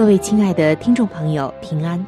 [0.00, 2.02] 各位亲爱的听众朋友，平安！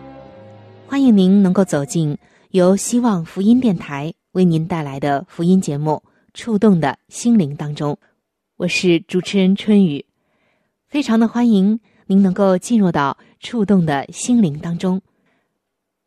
[0.87, 2.17] 欢迎您能够走进
[2.53, 4.15] 由希望福音电台。
[4.31, 7.99] 为您带来的福音节目《触动的心灵》当中，
[8.57, 10.07] 我是主持人春雨，
[10.89, 14.99] 非常的欢迎您能够进入到《触动的心灵》当中，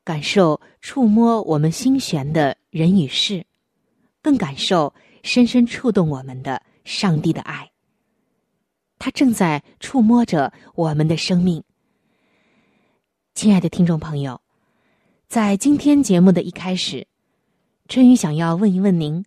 [0.03, 3.45] 感受触摸我们心弦的人与事，
[4.23, 4.91] 更感受
[5.22, 7.69] 深深触动我们的上帝的爱。
[8.97, 11.63] 他正在触摸着我们的生命。
[13.36, 14.39] 亲爱的听众朋友，
[15.28, 17.05] 在今天节目的一开始。
[17.89, 19.25] 春雨想要问一问您，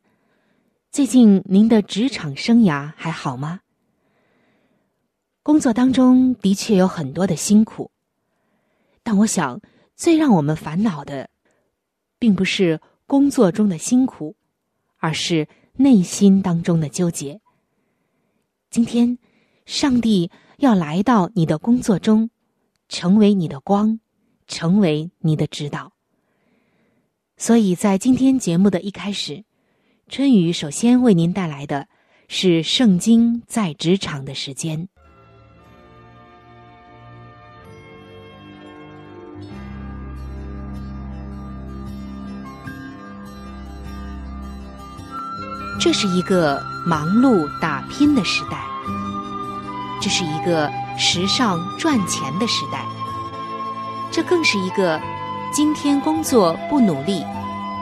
[0.90, 3.60] 最近您的职场生涯还好吗？
[5.42, 7.90] 工作当中的确有很多的辛苦，
[9.02, 9.60] 但我想
[9.94, 11.28] 最让我们烦恼的，
[12.18, 14.34] 并不是工作中的辛苦，
[14.96, 17.42] 而是内心当中的纠结。
[18.70, 19.18] 今天，
[19.66, 22.30] 上帝要来到你的工作中，
[22.88, 24.00] 成为你的光，
[24.46, 25.92] 成为你的指导。
[27.36, 29.44] 所以在今天节目的一开始，
[30.08, 31.86] 春雨首先为您带来的
[32.26, 34.78] 是《圣经在职场的时间》。
[45.80, 48.66] 这是一个忙碌打拼的时代，
[50.02, 52.84] 这是一个时尚赚钱的时代，
[54.10, 55.00] 这更是一个。
[55.50, 57.24] 今天工作不努力，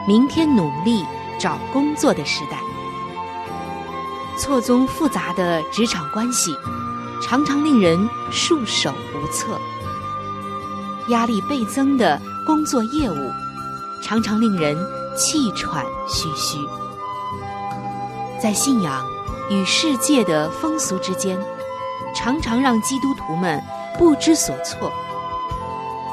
[0.07, 1.05] 明天努力
[1.37, 2.57] 找工作的时代，
[4.39, 6.55] 错综复杂的职场关系，
[7.21, 9.59] 常常令人束手无策；
[11.09, 13.31] 压力倍增的工作业务，
[14.01, 14.77] 常常令人
[15.17, 16.65] 气喘吁吁。
[18.41, 19.05] 在信仰
[19.49, 21.37] 与世界的风俗之间，
[22.17, 23.63] 常常让基督徒们
[23.99, 24.91] 不知所措，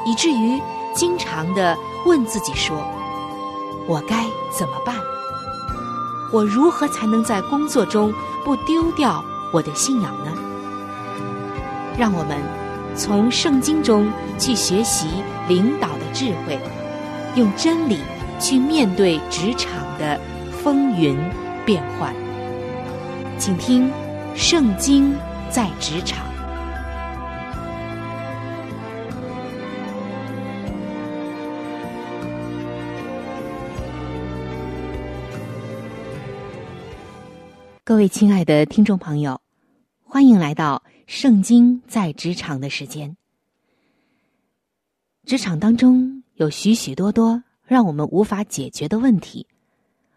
[0.05, 0.61] 以至于。
[0.97, 2.77] 经常的问自己说
[3.85, 4.95] ：“我该怎么办？
[6.31, 8.13] 我如何才能在工作中
[8.45, 9.21] 不丢掉
[9.51, 10.31] 我的信仰呢？”
[11.99, 12.37] 让我们
[12.95, 16.57] 从圣经中去学习领导的智慧，
[17.35, 17.99] 用真理
[18.39, 20.17] 去面对职场的
[20.63, 21.19] 风云
[21.65, 22.15] 变幻。
[23.37, 23.89] 请听
[24.33, 25.13] 《圣经
[25.49, 26.25] 在职场》。
[37.83, 39.39] 各位亲爱的听众朋友，
[40.03, 43.11] 欢迎来到《圣经在职场的时间》。
[45.25, 49.47] 职场当中有许许多多让我们无法解决的问题，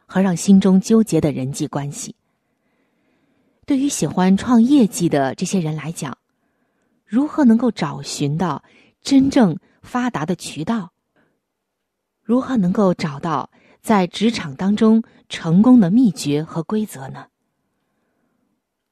[0.06, 2.14] 和让心中纠结的人际关系。
[3.68, 6.16] 对于喜欢创业绩的这些人来讲，
[7.04, 8.64] 如何能够找寻到
[9.02, 10.90] 真正发达的渠道？
[12.22, 13.50] 如何能够找到
[13.82, 17.26] 在职场当中成功的秘诀和规则呢？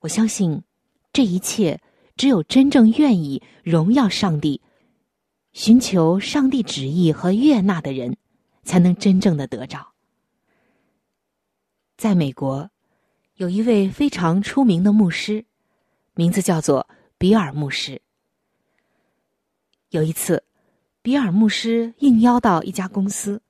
[0.01, 0.63] 我相信，
[1.11, 1.81] 这一切
[2.15, 4.61] 只有真正愿意荣耀上帝、
[5.55, 8.19] 寻求上帝旨意和悦纳的人，
[8.63, 9.95] 才能真正的得着。
[11.97, 12.69] 在美国，
[13.36, 15.44] 有一位非常出名的牧师，
[16.15, 16.88] 名字叫做
[17.18, 18.03] 比尔牧师。
[19.91, 20.42] 有一次，
[21.03, 23.41] 比尔牧师应邀到一家公司，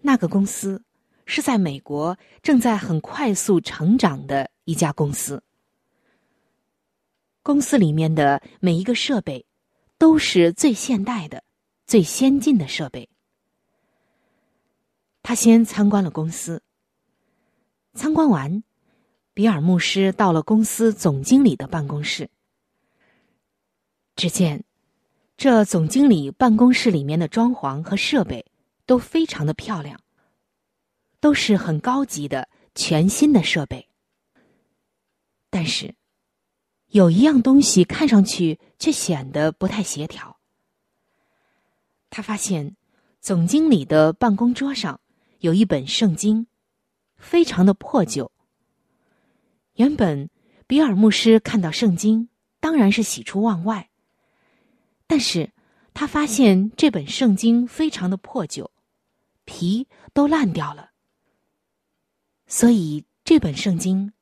[0.00, 0.82] 那个公司
[1.26, 4.50] 是在美国正在很快速成长的。
[4.64, 5.42] 一家公司，
[7.42, 9.44] 公司里面的每一个设备
[9.98, 11.44] 都是最现代的、
[11.86, 13.10] 最先进的设备。
[15.22, 16.62] 他先参观了公司，
[17.94, 18.62] 参观完，
[19.32, 22.28] 比尔牧师到了公司总经理的办公室。
[24.16, 24.64] 只见
[25.36, 28.44] 这总经理办公室里面的装潢和设备
[28.84, 30.00] 都非常的漂亮，
[31.20, 33.88] 都是很高级的全新的设备。
[35.50, 35.94] 但是，
[36.88, 40.36] 有一样东西看上去却显得不太协调。
[42.10, 42.76] 他发现
[43.20, 45.00] 总经理的办公桌上
[45.38, 46.46] 有一本圣经，
[47.16, 48.30] 非常的破旧。
[49.74, 50.30] 原本
[50.66, 52.28] 比尔牧师看到圣经，
[52.60, 53.90] 当然是喜出望外。
[55.06, 55.52] 但是
[55.92, 58.70] 他发现这本圣经非常的破旧，
[59.44, 60.90] 皮都烂掉了，
[62.46, 64.12] 所以这本圣经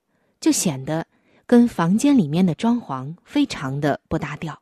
[0.41, 1.07] 就显得
[1.47, 4.61] 跟房间里面的装潢非常的不搭调。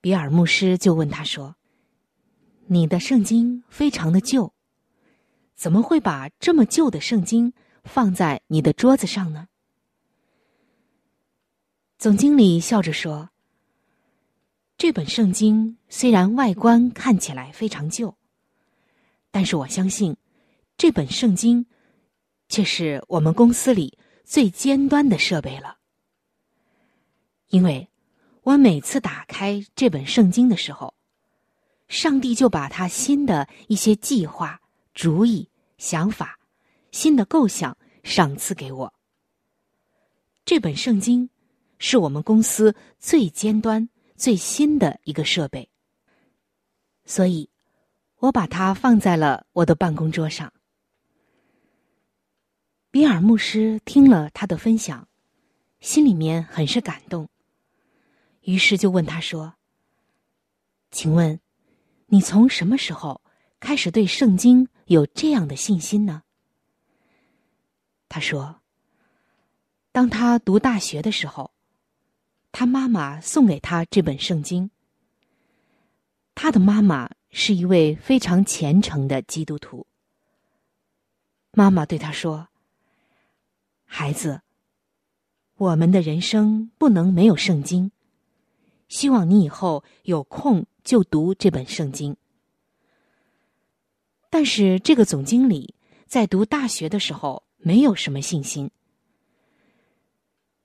[0.00, 1.56] 比尔牧师就问他说
[2.66, 4.52] ：“你的圣经非常的旧，
[5.56, 9.48] 怎么会把这么旧的圣经放在你的桌子上呢？”
[11.98, 13.30] 总经理笑着说
[14.78, 18.16] ：“这本圣经虽然外观看起来非常旧，
[19.30, 20.16] 但是我相信，
[20.76, 21.66] 这本圣经
[22.48, 25.78] 却是我们公司里最尖端的设备了，
[27.48, 27.88] 因为。”
[28.46, 30.94] 我每次打开这本圣经的时候，
[31.88, 34.60] 上帝就把他新的一些计划、
[34.96, 35.46] 主意、
[35.76, 36.38] 想法、
[36.90, 38.94] 新的构想赏赐给我。
[40.46, 41.28] 这本圣经
[41.78, 45.68] 是我们公司最尖端、最新的一个设备，
[47.04, 47.50] 所以
[48.20, 50.50] 我把它放在了我的办公桌上。
[52.90, 55.06] 比尔牧师听了他的分享，
[55.78, 57.28] 心里面很是感动。
[58.40, 59.56] 于是就问他说
[60.90, 61.38] ：“请问，
[62.06, 63.20] 你从什么时候
[63.60, 66.24] 开始对圣经有这样的信心呢？”
[68.08, 68.60] 他说
[69.92, 71.52] ：“当他读大学的时候，
[72.50, 74.70] 他妈妈送给他这本圣经。
[76.34, 79.86] 他的妈妈是一位非常虔诚的基督徒。
[81.52, 82.48] 妈妈对他说
[83.84, 84.42] ：‘孩子，
[85.56, 87.90] 我们的人生不能没有圣经。’”
[88.88, 92.16] 希望你以后有空就读这本圣经。
[94.38, 95.74] 但是这个总经理
[96.06, 98.70] 在读大学的时候没有什么信心，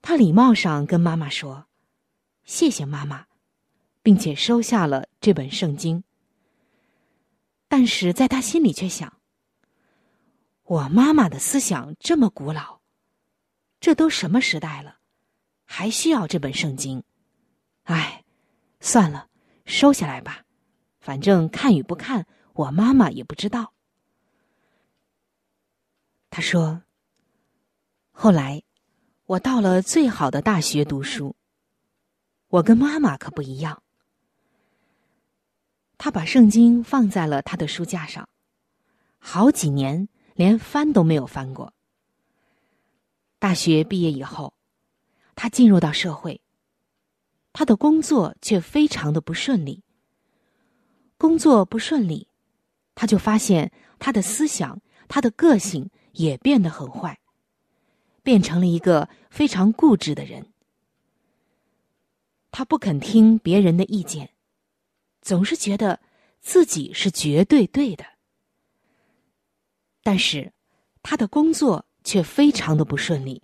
[0.02, 1.64] 他礼貌上跟妈妈说
[2.44, 3.24] ：“谢谢妈妈，
[4.02, 6.04] 并且收下了这本圣经。”
[7.66, 9.10] 但是在他心里却想
[10.64, 12.80] ：“我妈妈的思想这么古老，
[13.80, 14.98] 这都什么时代了，
[15.64, 17.02] 还需要这本圣经？”
[17.84, 18.22] 哎，
[18.80, 19.28] 算了，
[19.64, 20.44] 收下来吧，
[21.00, 23.72] 反正看与不看，我妈妈也不知道。
[26.30, 26.82] 他说
[28.12, 28.62] ：“后来，
[29.26, 31.36] 我到了最好的大学读书。
[32.48, 33.82] 我跟妈妈可不一样。
[35.98, 38.28] 他把圣经放在了他的书架上，
[39.18, 41.72] 好几年连翻都没有翻过。
[43.38, 44.54] 大学毕业以后，
[45.34, 46.40] 他进入到社会。”
[47.54, 49.84] 他的工作却非常的不顺利。
[51.18, 52.26] 工作不顺利，
[52.94, 57.18] 他就发现他的思想、他的个性也变得很坏，
[58.22, 60.52] 变成了一个非常固执的人。
[62.50, 64.30] 他不肯听别人的意见，
[65.20, 66.00] 总是觉得
[66.40, 68.04] 自己是绝对对的。
[70.02, 70.52] 但是，
[71.02, 73.42] 他的工作却非常的不顺利。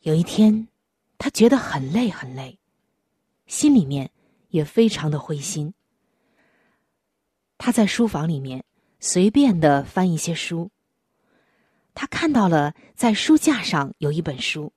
[0.00, 0.68] 有一天。
[1.16, 2.58] 他觉得很累，很累，
[3.46, 4.10] 心里面
[4.50, 5.72] 也非常的灰心。
[7.56, 8.64] 他在书房里面
[9.00, 10.70] 随便的翻一些书，
[11.94, 14.72] 他看到了在书架上有一本书，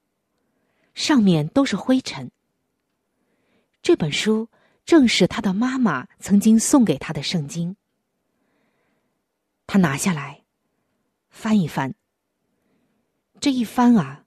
[0.94, 2.32] 上面都是灰尘。
[3.82, 4.50] 这本书
[4.86, 7.76] 正是他的妈妈曾经送给他的圣经。
[9.66, 10.44] 他拿下来，
[11.30, 11.94] 翻一翻，
[13.40, 14.24] 这一翻啊。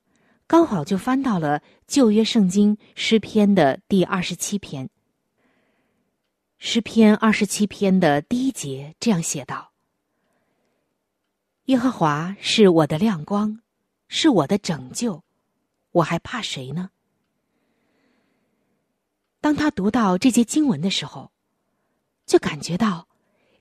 [0.46, 4.90] 刚好就翻到了旧约圣经诗篇的第二十七篇。
[6.62, 9.72] 诗篇二十七篇的第一节这样写道
[11.64, 13.62] ：“耶和华是我的亮光，
[14.08, 15.24] 是我的拯救，
[15.90, 16.90] 我还怕谁呢？”
[19.40, 21.32] 当他读到这些经文的时候，
[22.26, 23.08] 就感觉到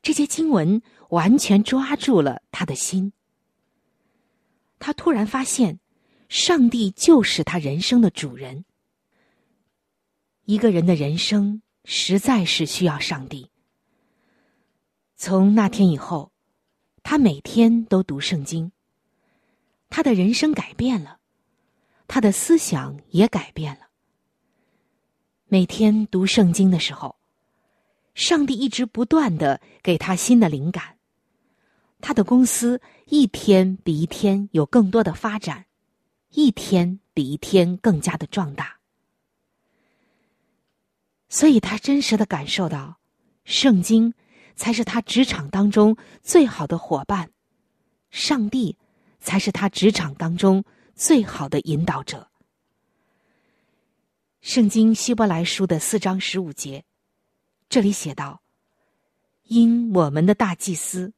[0.02, 3.14] 这些经文完全抓住了他的心。
[4.78, 5.80] 他突然发现。
[6.30, 8.64] 上帝就是他人生的主人。
[10.46, 13.50] 一个人的人生实在是需要上帝。
[15.16, 16.32] 从那天以后，
[17.02, 18.72] 他每天都读圣经。
[19.90, 21.18] 他的人生改变了，
[22.08, 23.88] 他的思想也改变了。
[25.48, 27.16] 每天读圣经的时候，
[28.14, 31.00] 上帝一直不断的给他新的灵感。
[32.02, 35.66] 他的公司一天比一天有更多的发展，
[36.30, 38.79] 一天比一天更加的壮大。
[41.30, 43.00] 所以他真实的感受到，
[43.46, 44.14] 圣经
[44.56, 47.32] 才是他职场当中最好的伙伴，
[48.10, 48.78] 上帝
[49.20, 50.64] 才是他职场当中
[50.96, 52.30] 最好的引导者。
[54.42, 56.84] 圣经希伯来书的四章十五节，
[57.70, 58.42] 这里写道
[59.48, 61.14] ：“因我们的大祭司。”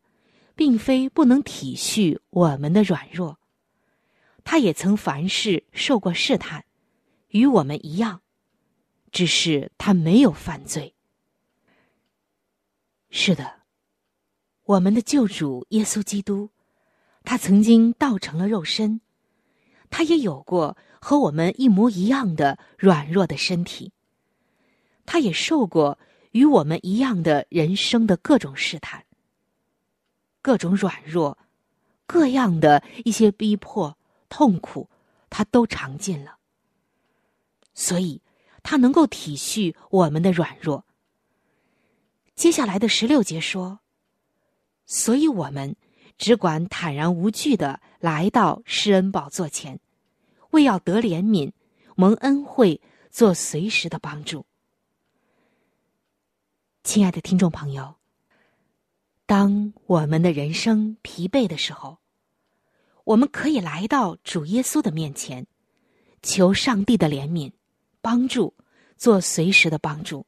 [0.54, 3.40] 并非不能体恤我们的软弱，
[4.44, 6.66] 他也曾凡事受过试探，
[7.30, 8.22] 与我们一样，
[9.12, 10.94] 只是他没有犯罪。
[13.10, 13.62] 是的，
[14.64, 16.50] 我们的救主耶稣基督，
[17.24, 19.02] 他曾经道成了肉身，
[19.90, 23.92] 他也有过和我们一模一样的软弱的身体，
[25.06, 26.00] 他也受过
[26.32, 29.06] 与我们一样的人生的各种试探。
[30.42, 31.38] 各种软弱，
[32.08, 33.98] 各样的一些逼迫、
[34.30, 34.90] 痛苦，
[35.30, 36.38] 他都尝尽了。
[37.74, 38.22] 所以，
[38.64, 40.86] 他能够体恤我们的软弱。
[42.36, 43.80] 接下来的十六节说
[44.86, 45.76] ：“所以我们
[46.18, 49.80] 只管坦然无惧的来到施恩宝座前，
[50.52, 51.52] 为要得怜悯、
[51.96, 54.46] 蒙恩惠、做随时的帮助。”
[56.84, 57.96] 亲爱的听众朋友。
[59.28, 62.00] 当我们的人生疲惫的时候，
[63.06, 65.48] 我们可以来到主耶稣的面前，
[66.22, 67.54] 求上帝的怜悯、
[68.02, 68.54] 帮助，
[68.98, 70.26] 做随时的帮助。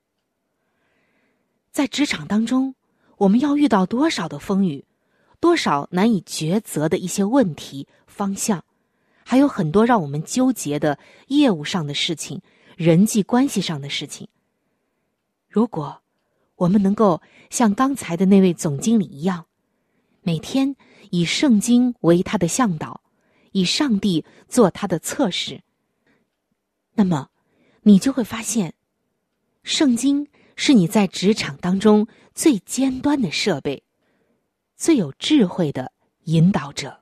[1.72, 2.76] 在职场当中，
[3.18, 4.86] 我们要遇到多少的风雨，
[5.40, 8.64] 多少难以抉择的一些问题方向，
[9.26, 12.42] 还有很多让我们纠结的业务上的事情、
[12.78, 14.28] 人际关系上的事情。
[15.50, 16.00] 如果。
[16.56, 19.48] 我们能够像刚才的那位总经理一样，
[20.22, 20.76] 每天
[21.10, 23.02] 以圣经为他的向导，
[23.52, 25.62] 以上帝做他的测试。
[26.94, 27.28] 那么，
[27.84, 28.74] 你就会发现，
[29.64, 33.84] 圣经是你在职场当中最尖端的设备，
[34.76, 35.92] 最有智慧的
[36.24, 37.02] 引导者。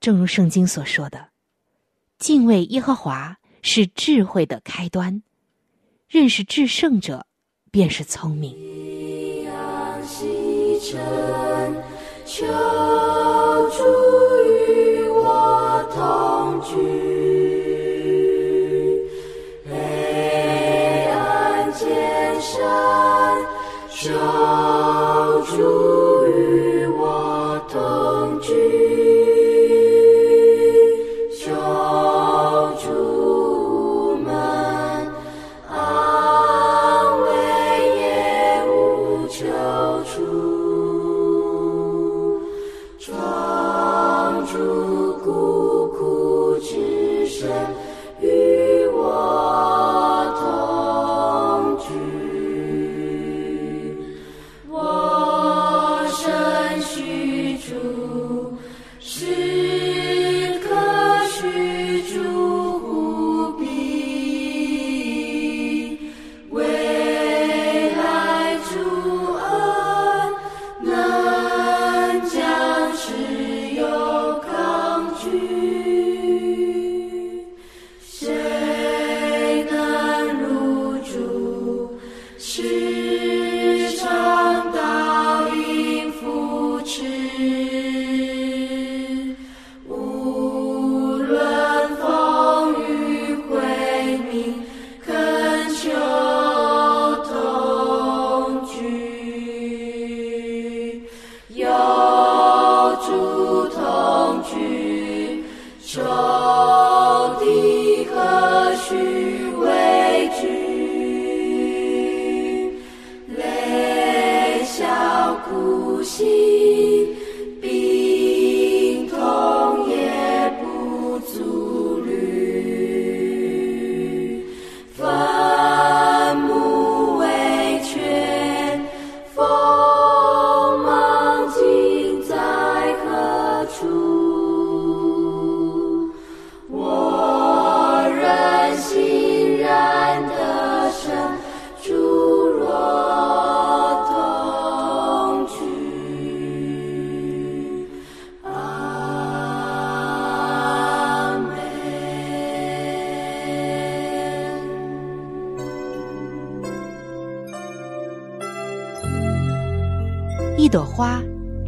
[0.00, 1.30] 正如圣经所说的
[2.18, 5.22] ：“敬畏耶和华是智慧的开端，
[6.08, 7.26] 认识至圣者。”
[7.70, 8.56] 便是聪明。
[12.24, 12.46] 求
[13.68, 13.82] 主
[14.46, 17.17] 与我同居，
[24.08, 24.14] 求
[25.44, 25.87] 主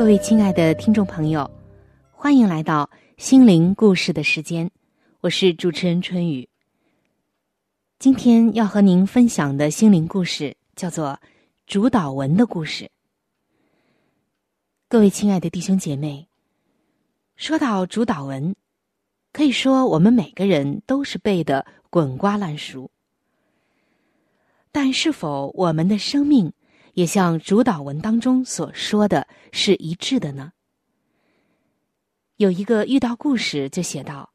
[0.00, 1.48] 各位亲爱的听众朋友，
[2.10, 2.88] 欢迎来到
[3.18, 4.70] 心灵故事的时间，
[5.20, 6.48] 我是主持人春雨。
[7.98, 11.08] 今天要和您分享的心灵故事叫做
[11.66, 12.84] 《主导文的故事》。
[14.88, 16.26] 各位亲爱的弟兄姐妹，
[17.36, 18.56] 说到主导文，
[19.34, 22.90] 可以说我们每个人都是背的滚瓜烂熟。
[24.72, 26.50] 但是否我们的生命
[26.94, 30.52] 也像主导文当中所说的是一致的呢？
[32.36, 34.30] 有一个遇到故事就写道：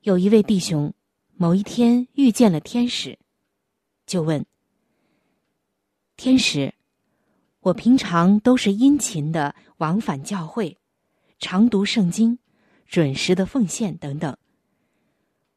[0.00, 0.92] 有一位弟兄。
[1.36, 3.18] 某一天遇见了天使，
[4.04, 4.44] 就问
[6.18, 6.74] 天使
[7.60, 10.76] ：“我平常都是殷勤的往返教会，
[11.38, 12.38] 常读圣经，
[12.86, 14.36] 准时的奉献等等。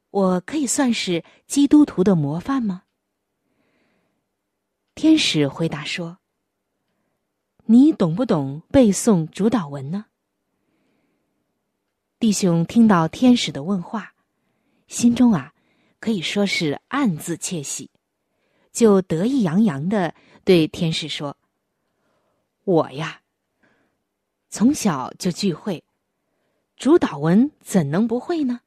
[0.10, 2.84] 我可以算是基督徒的模范吗？”
[4.96, 6.18] 天使回答说
[7.66, 10.06] ：“你懂不懂背诵主导文呢？”
[12.20, 14.14] 弟兄听到天使的问话，
[14.88, 15.52] 心中啊。
[16.00, 17.90] 可以说是暗自窃喜，
[18.74, 21.38] 就得意洋洋的对天使说
[22.66, 23.22] ：“我呀，
[24.50, 25.86] 从小就聚会，
[26.76, 28.60] 主导文怎能不会呢？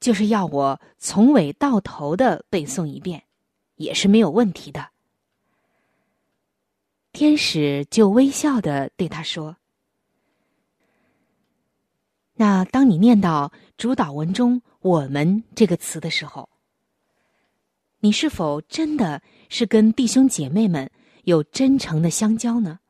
[0.00, 3.24] 就是要我从尾到头的背诵一遍，
[3.82, 4.88] 也是没有问题的。”
[7.12, 9.56] 天使就微笑的对他说
[12.34, 16.50] ：“那当你念到主导文中。”我们这个词的时候，
[18.00, 20.90] 你是否真的是跟弟兄姐妹们
[21.22, 22.80] 有真诚的相交呢？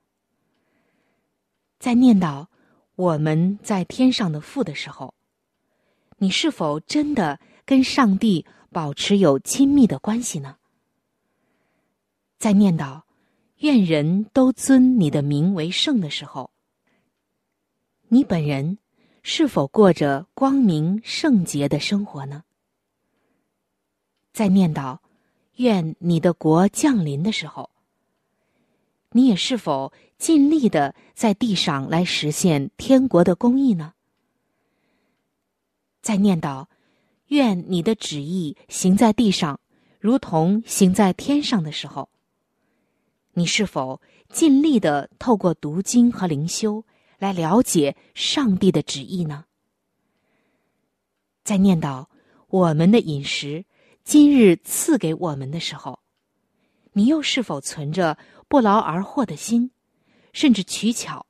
[1.78, 2.48] 在念到
[2.94, 5.12] 我们在天上的父的时候，
[6.16, 10.56] 你是否真的跟上帝保持有亲密的关系呢？
[12.42, 13.02] 在念叨
[13.58, 16.50] 愿人都尊你的名为圣的时候，
[18.08, 18.78] 你本人。
[19.22, 22.42] 是否过着光明圣洁的生活呢？
[24.32, 24.98] 在念叨
[25.58, 27.70] “愿你的国降临”的时候，
[29.12, 33.94] 你也是否尽力的在地上来实现天国的公义呢？
[36.00, 36.66] 在念叨
[37.30, 39.60] “愿你的旨意行在地上，
[40.00, 42.08] 如同行在天上”的时候，
[43.34, 46.84] 你是否尽力的透过读经和灵修？
[47.18, 49.44] 来了解上帝的旨意呢？
[51.44, 52.06] 在念叨
[52.48, 53.64] 我们的饮食
[54.02, 56.00] 今日赐给我们的时候，
[56.92, 58.18] 你又是否存着
[58.48, 59.70] 不劳而获的心，
[60.32, 61.24] 甚至取巧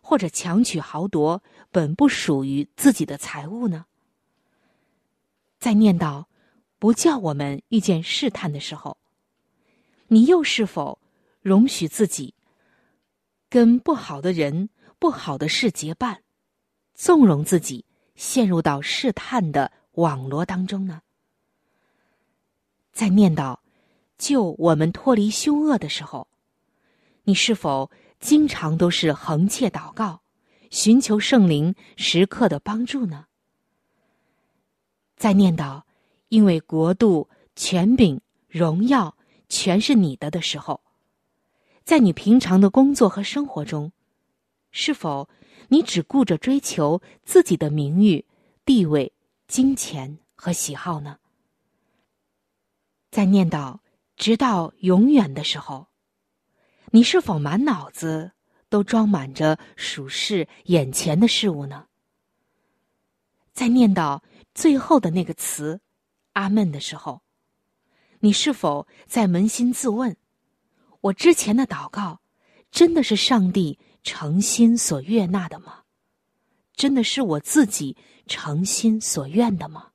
[0.00, 3.86] 或者强取豪夺本不属于自己的财物呢？
[5.58, 6.24] 在念叨
[6.78, 8.96] 不叫我们遇见试探的时候，
[10.06, 11.00] 你又是否
[11.42, 12.34] 容许自己
[13.50, 14.70] 跟不好的人？
[14.98, 16.22] 不好的事结伴，
[16.94, 21.02] 纵容自己陷入到试探的网罗当中呢？
[22.92, 23.58] 在念叨
[24.16, 26.28] 救我们脱离凶恶的时候，
[27.24, 30.22] 你是否经常都是横切祷告，
[30.70, 33.26] 寻求圣灵时刻的帮助呢？
[35.16, 35.82] 在念叨
[36.28, 39.16] 因为国度、权柄、荣耀
[39.48, 40.80] 全是你的的时候，
[41.84, 43.92] 在你平常的工作和生活中。
[44.70, 45.28] 是否
[45.68, 48.24] 你只顾着追求自己的名誉、
[48.64, 49.12] 地位、
[49.46, 51.18] 金钱和喜好呢？
[53.10, 53.80] 在念叨
[54.16, 55.88] 直到永远的时候，
[56.92, 58.32] 你是否满脑子
[58.70, 61.88] 都装满着属世眼前的事物呢？
[63.52, 64.22] 在念叨
[64.54, 65.82] 最后的那个词
[66.32, 67.20] “阿门”的时候，
[68.20, 70.16] 你是否在扪心自问：
[71.02, 72.20] 我之前的祷告
[72.72, 73.78] 真的是上帝？
[74.04, 75.84] 诚心所悦纳的吗？
[76.74, 79.92] 真的是我自己诚心所愿的吗？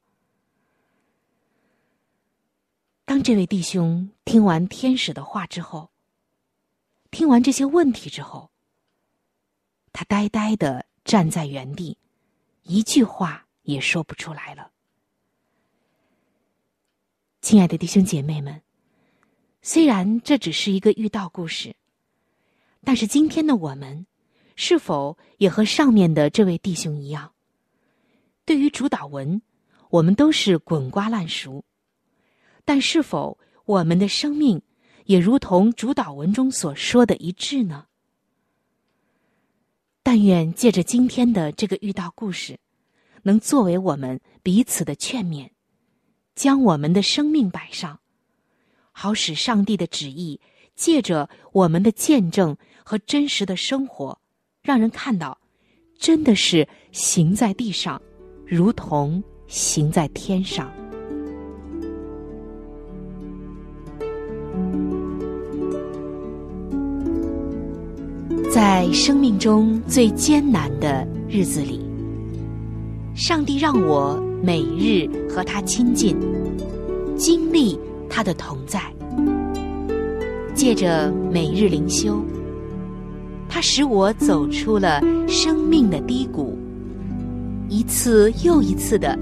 [3.04, 5.92] 当这位弟兄听完天使的话之后，
[7.12, 8.50] 听完这些问题之后，
[9.92, 11.98] 他呆呆的站在原地，
[12.64, 14.72] 一句话也说不出来了。
[17.42, 18.62] 亲爱的弟兄姐妹们，
[19.62, 21.76] 虽然这只是一个遇到故事，
[22.84, 24.06] 但是今天的我们，
[24.56, 27.34] 是否也和上面的这位弟兄一样？
[28.46, 29.42] 对于主导文，
[29.90, 31.66] 我们都是滚瓜烂熟，
[32.64, 34.62] 但是否我们的生命
[35.06, 37.88] 也如同主导文中所说的一致呢？
[40.02, 42.58] 但愿借着今天的这个遇到故事，
[43.24, 45.50] 能作为我们彼此的劝勉，
[46.34, 48.00] 将我们的生命摆上，
[49.00, 50.40] 好使上帝的旨意
[50.76, 54.18] 借着我们的见证和真实的生活，
[54.64, 55.38] 让人看到，
[56.00, 58.02] 真的是行在地上，
[58.44, 60.72] 如同行在天上。
[68.52, 71.86] 在生命中最艰难的日子里，
[73.16, 76.18] 上帝让我每日和他亲近，
[77.16, 78.82] 经历他的同在。
[80.54, 82.20] 借着每日灵修，
[83.48, 86.58] 他使我走出了生命的低谷，
[87.70, 89.18] 一次又一次的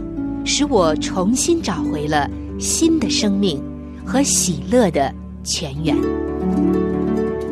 [0.45, 3.61] 使我重新找回了新的生命
[4.05, 5.95] 和喜乐的泉源。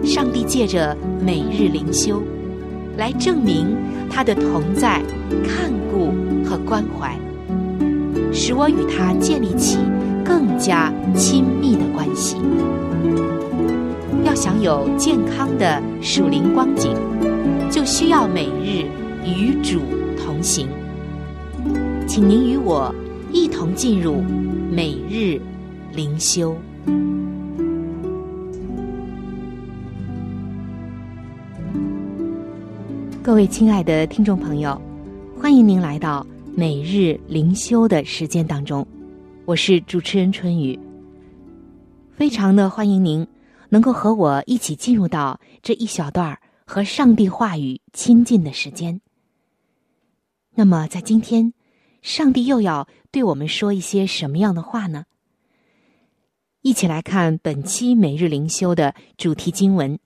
[0.05, 2.21] 上帝借着每日灵修，
[2.97, 3.75] 来证明
[4.09, 5.01] 他的同在、
[5.45, 6.13] 看顾
[6.47, 7.19] 和关怀，
[8.31, 9.77] 使我与他建立起
[10.23, 12.37] 更加亲密的关系。
[14.23, 16.95] 要想有健康的属灵光景，
[17.69, 18.85] 就需要每日
[19.25, 19.79] 与主
[20.17, 20.67] 同行。
[22.07, 22.93] 请您与我
[23.31, 24.21] 一同进入
[24.71, 25.39] 每日
[25.93, 26.55] 灵修。
[33.21, 34.79] 各位亲爱的听众朋友，
[35.39, 38.85] 欢迎您来到每日灵修的时间当中，
[39.45, 40.79] 我是主持人春雨。
[42.15, 43.27] 非常的欢迎您
[43.69, 49.01] 能够和我一起进入到这一小段和上帝话语亲近的时间。
[50.55, 51.53] 那么，在今天，
[52.01, 55.05] 上帝又要对我们说一些什么样的话呢？
[56.61, 59.99] 一起来看本期每日灵修的主题经文，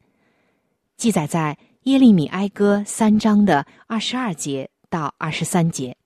[0.98, 1.58] 记载在。
[1.84, 5.97] 耶利米哀歌三章的二十二节到二十三节，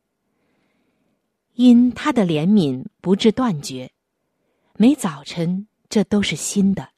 [1.53, 3.91] 因他的怜悯不至断绝，
[4.77, 6.89] 每早晨这都是新的。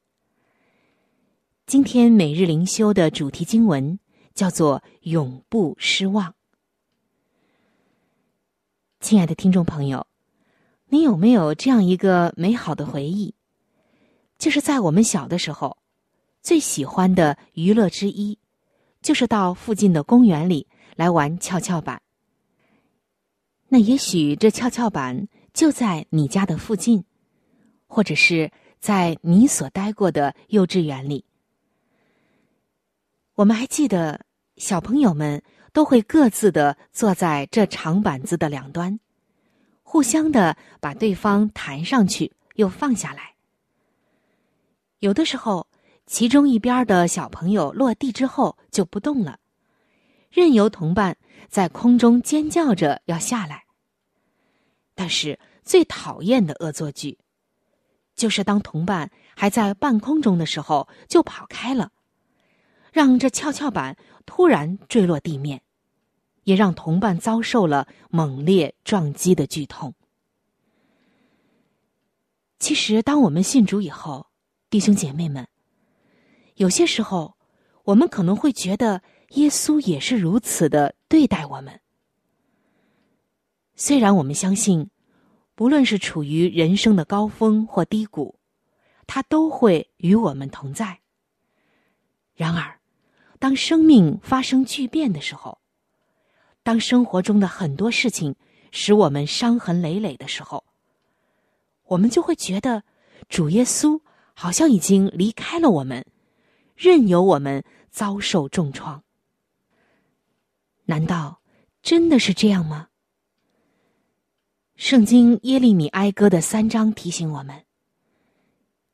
[1.66, 4.00] 今天每日灵修的主题经文
[4.34, 6.36] 叫做“永不失望”。
[9.02, 10.06] 亲爱的听众朋友，
[10.90, 13.34] 你有没有这样一个美好的回忆？
[14.38, 15.78] 就是在我们小的时候，
[16.42, 18.38] 最喜欢的娱乐之一。
[19.02, 22.02] 就是到附近的公园里来玩跷跷板。
[23.74, 27.04] 那也许这跷跷板就在你家的附近，
[27.88, 31.26] 或者是在你所待过的幼稚园里。
[33.34, 34.22] 我们还记得，
[34.58, 39.00] 小朋友们都会各自的坐在这长板子的两端，
[39.82, 43.34] 互相的把对方弹上去又放下来。
[45.00, 45.66] 有的时候。
[46.06, 49.40] 其中一边的小朋友落地之后就不动了，
[50.30, 51.16] 任由同伴
[51.48, 53.63] 在空中尖叫着要下来。
[54.96, 57.18] 但是最讨厌的恶作剧，
[58.16, 61.92] 就是当同伴还在半空中的时候就跑开了，
[62.92, 65.62] 让这跷跷板突然坠落地面，
[66.44, 69.94] 也让同伴遭受了猛烈撞击的剧痛。
[72.60, 74.28] 其实，当我们信主以后，
[74.70, 75.48] 弟兄姐妹们。
[76.56, 77.36] 有些时候，
[77.84, 79.02] 我们可能会觉得
[79.32, 81.82] 耶稣也是如此的对待我们。
[83.76, 84.90] 虽然我们相信，
[85.56, 88.40] 不论是处于人生的高峰或低谷，
[89.08, 91.00] 他都会与我们同在。
[92.36, 92.80] 然而，
[93.40, 95.60] 当生命发生巨变的时候，
[96.64, 98.36] 当生活中的很多事情
[98.72, 100.64] 使我们伤痕累累的时候，
[101.86, 102.84] 我们就会觉得
[103.28, 104.00] 主耶稣
[104.34, 106.06] 好像已经离开了我们。
[106.76, 109.04] 任由我们遭受重创，
[110.86, 111.40] 难道
[111.84, 112.88] 真的是这样吗？
[114.76, 117.64] 圣经耶利米哀歌的三章提醒我们：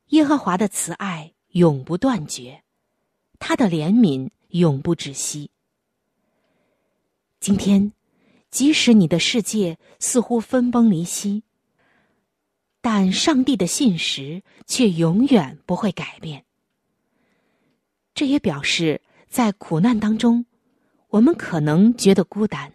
[0.08, 2.64] 耶和华的慈爱永不断绝，
[3.40, 5.50] 他的怜悯永不止息。
[7.40, 7.94] 今天，
[8.52, 11.44] 即使你的世界似乎分崩离析，
[12.82, 16.44] 但上帝的信实却永远不会改变。
[18.14, 20.46] 这也表示，在苦难当中，
[21.08, 22.74] 我们可能觉得孤单，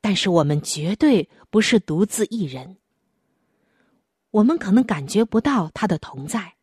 [0.00, 2.78] 但是我们绝对不是独自一人。
[4.30, 6.54] 我们可能感觉不到他的同在，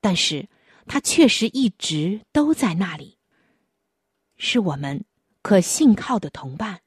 [0.00, 0.48] 但是
[0.86, 3.18] 他确实一直都在那里，
[4.36, 5.04] 是我们
[5.42, 6.80] 可信靠的同伴。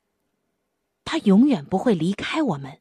[1.03, 2.79] 他永远不会离开我们，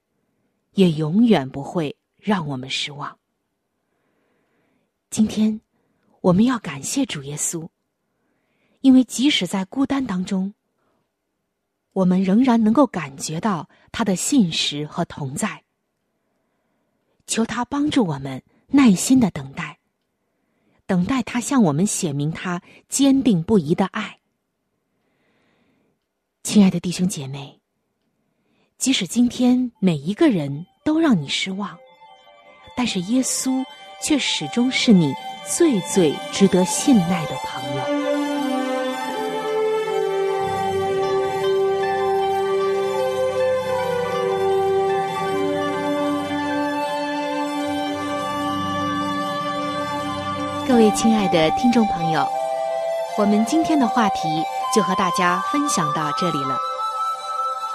[0.73, 3.19] 也永远不会让我们失望。
[5.11, 5.61] 今天，
[6.21, 7.69] 我们要感谢主耶稣，
[8.81, 10.55] 因为即使在孤单当中，
[11.95, 15.65] 我们仍然能够感觉到他的信实和同在。
[17.27, 19.79] 求他帮助我们耐心的等待，
[20.87, 24.19] 等待他向我们显明他坚定不移的爱。
[26.43, 27.61] 亲爱的弟兄姐妹。
[28.77, 31.79] 即使今天每一个人都让你失望，
[32.77, 33.65] 但是耶稣
[34.03, 35.15] 却始终是你
[35.49, 38.14] 最最值得信赖的朋友。
[50.67, 52.27] 各位亲爱的听众朋友，
[53.19, 54.43] 我们今天的话题
[54.75, 56.57] 就和大家分享到这里了。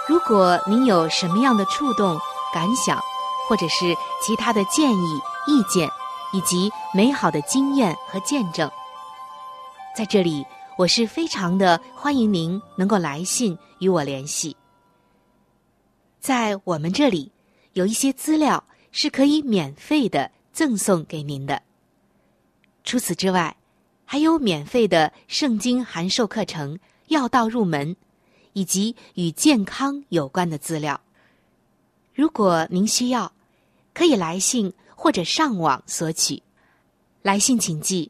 [0.08, 2.20] 如果您有什么样的触动、
[2.52, 3.00] 感想，
[3.48, 5.88] 或者是其他的建议、意见，
[6.34, 8.70] 以及美好的经验和见证，
[9.96, 10.44] 在这里
[10.76, 14.58] 我是非常的欢迎您能够来信与我联系。
[16.20, 17.32] 在我们这里
[17.74, 21.62] 有一些资料是可以免费的赠送给您的。
[22.90, 23.56] 除此之外，
[24.04, 26.76] 还有免费的圣经函授课程
[27.10, 27.96] 《要道入门》。
[28.54, 31.00] 以及与健康有关的资料。
[32.16, 33.32] 如果您需要，
[33.94, 36.42] 可以来信或者上网索取。
[37.22, 38.10] 来信请寄：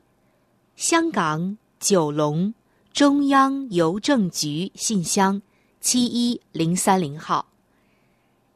[0.77, 2.53] 香港九龙
[2.93, 5.41] 中央邮政局信箱
[5.81, 7.45] 七一零三零号。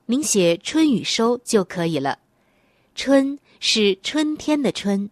[0.06, 2.18] 您写“春雨收”就可以了。
[2.96, 5.10] 春是春天的春，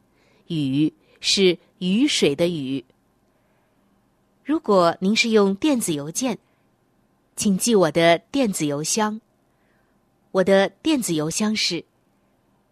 [0.48, 2.84] 雨是雨水的雨。
[4.44, 6.38] 如果您是用电子邮件。
[7.42, 9.20] 请记我的电子邮箱。
[10.32, 11.84] 我的电子邮箱是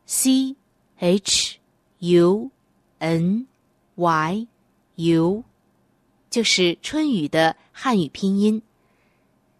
[0.05, 0.55] c
[0.97, 1.57] h
[1.97, 2.51] u
[2.99, 3.47] n
[3.95, 4.47] y
[4.95, 5.43] u，
[6.29, 8.61] 就是春雨的汉语拼音。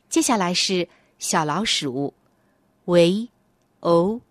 [0.10, 2.13] 接下来是小老鼠
[2.86, 3.30] v
[3.80, 4.21] o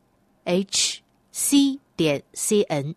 [0.44, 1.00] h
[1.32, 2.94] c 点 c n，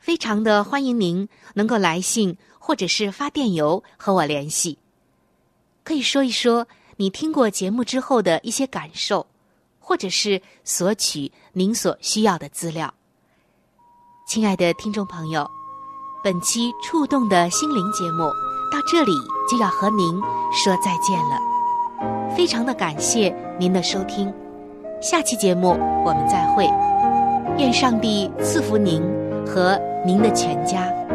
[0.00, 4.78] 非常的欢迎您能够来信或者是发电邮和我联系，
[5.84, 6.66] 可以说一说。
[6.96, 9.26] 你听过节目之后的一些感受，
[9.78, 12.92] 或者是索取您所需要的资料。
[14.28, 15.50] 亲爱的听众朋友，
[16.22, 18.24] 本期触动的心灵节目
[18.70, 19.12] 到这里
[19.50, 20.20] 就要和您
[20.52, 22.36] 说再见了。
[22.36, 24.30] 非常的感谢您的收听，
[25.00, 25.70] 下期节目
[26.04, 26.66] 我们再会。
[27.56, 29.00] 愿上帝赐福您
[29.46, 31.09] 和您的全家。